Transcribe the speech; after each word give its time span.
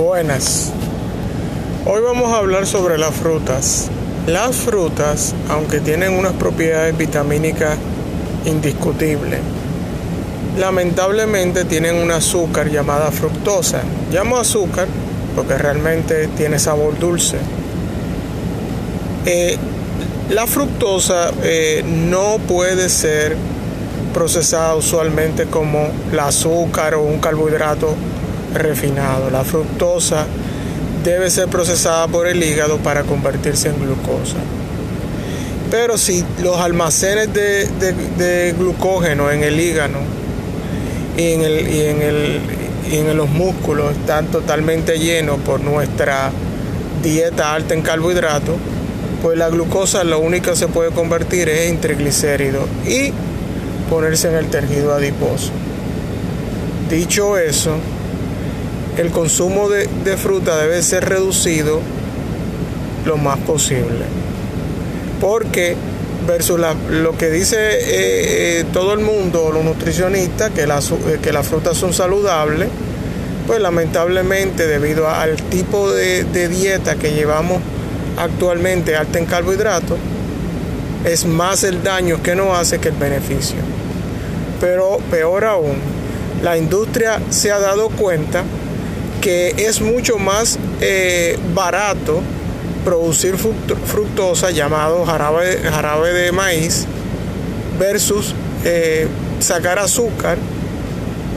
Buenas. 0.00 0.72
Hoy 1.84 2.00
vamos 2.00 2.32
a 2.32 2.38
hablar 2.38 2.66
sobre 2.66 2.96
las 2.96 3.14
frutas. 3.14 3.90
Las 4.26 4.56
frutas, 4.56 5.34
aunque 5.50 5.80
tienen 5.80 6.14
unas 6.14 6.32
propiedades 6.32 6.96
vitamínicas 6.96 7.76
indiscutibles, 8.46 9.40
lamentablemente 10.58 11.66
tienen 11.66 11.96
un 11.96 12.10
azúcar 12.12 12.70
llamada 12.70 13.10
fructosa. 13.10 13.82
Llamo 14.10 14.38
azúcar 14.38 14.88
porque 15.36 15.58
realmente 15.58 16.28
tiene 16.28 16.58
sabor 16.58 16.98
dulce. 16.98 17.36
Eh, 19.26 19.58
la 20.30 20.46
fructosa 20.46 21.30
eh, 21.42 21.84
no 21.86 22.38
puede 22.48 22.88
ser 22.88 23.36
procesada 24.14 24.76
usualmente 24.76 25.44
como 25.44 25.88
el 26.10 26.18
azúcar 26.18 26.94
o 26.94 27.02
un 27.02 27.20
carbohidrato 27.20 27.94
refinado. 28.54 29.30
La 29.30 29.44
fructosa 29.44 30.26
debe 31.04 31.30
ser 31.30 31.48
procesada 31.48 32.08
por 32.08 32.26
el 32.26 32.42
hígado 32.42 32.78
para 32.78 33.02
convertirse 33.02 33.68
en 33.68 33.80
glucosa. 33.80 34.36
Pero 35.70 35.96
si 35.96 36.24
los 36.42 36.56
almacenes 36.56 37.32
de, 37.32 38.54
glucógeno 38.58 39.30
en 39.30 39.44
el 39.44 39.60
hígado 39.60 39.98
y 41.16 41.34
en, 42.94 43.16
los 43.16 43.28
músculos 43.30 43.92
están 43.92 44.26
totalmente 44.26 44.98
llenos 44.98 45.38
por 45.40 45.60
nuestra 45.60 46.32
dieta 47.02 47.54
alta 47.54 47.74
en 47.74 47.82
carbohidratos, 47.82 48.56
pues 49.22 49.38
la 49.38 49.48
glucosa 49.48 50.02
lo 50.02 50.18
único 50.18 50.50
que 50.50 50.56
se 50.56 50.66
puede 50.66 50.90
convertir 50.90 51.48
es 51.48 51.70
en 51.70 51.80
triglicéridos 51.80 52.64
y 52.84 53.12
ponerse 53.88 54.28
en 54.28 54.34
el 54.34 54.46
tejido 54.46 54.92
adiposo. 54.92 55.52
Dicho 56.90 57.38
eso, 57.38 57.76
el 59.00 59.10
consumo 59.10 59.70
de, 59.70 59.88
fruta 60.18 60.58
debe 60.58 60.82
ser 60.82 61.08
reducido 61.08 61.80
lo 63.06 63.16
más 63.16 63.38
posible. 63.38 64.04
Porque 65.18 65.74
versus 66.26 66.60
lo 66.90 67.16
que 67.16 67.30
dice 67.30 67.56
eh, 67.56 68.60
eh, 68.60 68.64
todo 68.74 68.92
el 68.92 69.00
mundo, 69.00 69.52
los 69.54 69.64
nutricionistas, 69.64 70.50
que, 70.50 70.64
eh, 70.64 71.18
que 71.22 71.32
las 71.32 71.48
frutas 71.48 71.78
son 71.78 71.94
saludables, 71.94 72.68
pues 73.46 73.58
lamentablemente 73.58 74.66
debido 74.66 75.08
al 75.08 75.36
tipo 75.44 75.90
de, 75.90 76.24
de 76.24 76.48
dieta 76.48 76.96
que 76.96 77.12
llevamos 77.12 77.62
actualmente 78.18 78.96
alta 78.96 79.18
en 79.18 79.24
carbohidratos, 79.24 79.98
es 81.06 81.24
más 81.24 81.64
el 81.64 81.82
daño 81.82 82.22
que 82.22 82.34
nos 82.34 82.54
hace 82.58 82.78
que 82.78 82.88
el 82.88 82.96
beneficio. 82.96 83.56
Pero 84.60 84.98
peor 85.10 85.46
aún, 85.46 85.78
la 86.42 86.58
industria 86.58 87.18
se 87.30 87.50
ha 87.50 87.58
dado 87.58 87.88
cuenta 87.88 88.44
que 89.20 89.54
es 89.58 89.80
mucho 89.80 90.18
más 90.18 90.58
eh, 90.80 91.38
barato 91.54 92.22
producir 92.84 93.36
fructosa 93.36 94.50
llamado 94.50 95.04
jarabe, 95.04 95.58
jarabe 95.58 96.12
de 96.12 96.32
maíz 96.32 96.86
versus 97.78 98.34
eh, 98.64 99.06
sacar 99.40 99.78
azúcar 99.78 100.38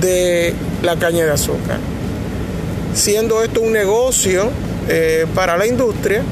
de 0.00 0.54
la 0.82 0.96
caña 0.96 1.24
de 1.26 1.32
azúcar. 1.32 1.78
Siendo 2.94 3.42
esto 3.42 3.60
un 3.60 3.72
negocio 3.72 4.50
eh, 4.88 5.26
para 5.34 5.56
la 5.56 5.66
industria, 5.66 6.22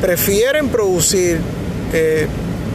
prefieren 0.00 0.68
producir 0.68 1.40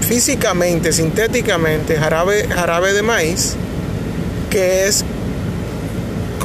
físicamente, 0.01 0.91
sintéticamente, 0.91 1.95
jarabe, 1.95 2.45
jarabe 2.47 2.91
de 2.91 3.01
maíz, 3.01 3.55
que 4.49 4.85
es 4.85 5.05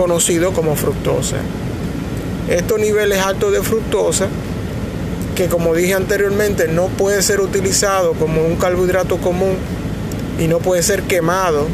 conocido 0.00 0.55
como 0.55 0.77
fructosa. 0.77 1.37
Estos 2.49 2.81
niveles 2.81 3.19
altos 3.19 3.53
de 3.53 3.62
fructosa, 3.62 4.28
que 5.37 5.49
como 5.49 5.75
dije 5.75 5.93
anteriormente, 5.93 6.69
no 6.69 6.87
puede 6.87 7.21
ser 7.21 7.43
utilizado 7.43 8.15
como 8.15 8.43
un 8.43 8.56
carbohidrato 8.56 9.19
común 9.19 9.56
y 10.38 10.49
no 10.49 10.61
puede 10.61 10.83
ser 10.83 11.03
quemado 11.03 11.66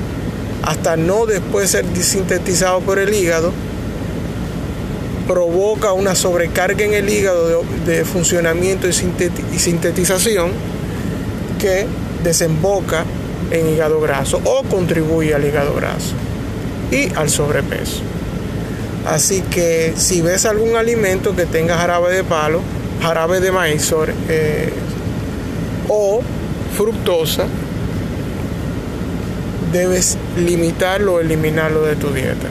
hasta 0.65 0.97
no 0.97 1.27
después 1.27 1.71
ser 1.71 1.85
sintetizado 2.03 2.81
por 2.81 2.99
el 2.99 3.15
hígado, 3.15 3.53
provoca 5.29 5.93
una 5.93 6.17
sobrecarga 6.17 6.85
en 6.85 6.95
el 6.95 7.09
hígado 7.09 7.63
de, 7.87 8.05
funcionamiento 8.05 8.89
y, 8.89 8.91
y 8.91 9.59
sintetización 9.61 10.51
que 11.61 11.87
desemboca 12.25 13.05
en 13.53 13.73
hígado 13.73 14.01
graso 14.01 14.41
o 14.43 14.65
contribuye 14.65 15.33
al 15.33 15.45
hígado 15.45 15.77
graso 15.77 16.17
y 16.91 17.13
al 17.15 17.29
sobrepeso. 17.29 18.03
Así 19.07 19.43
que 19.43 19.93
si 19.97 20.21
ves 20.21 20.47
algún 20.47 20.77
alimento 20.77 21.37
que 21.37 21.47
tenga 21.47 21.77
jarabe 21.79 22.13
de 22.13 22.25
palo, 22.25 22.61
jarabe 23.01 23.41
de 23.41 23.53
maíz 23.53 23.95
eh, 24.29 24.73
o 25.89 26.23
fructosa, 26.77 27.47
debes 29.73 30.19
limitarlo 30.37 31.15
o 31.15 31.21
eliminarlo 31.21 31.83
de 31.83 31.97
tu 31.97 32.11
dieta. 32.11 32.49